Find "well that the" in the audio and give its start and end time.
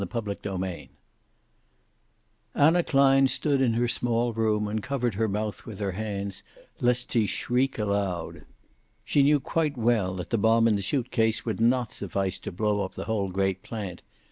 9.77-10.39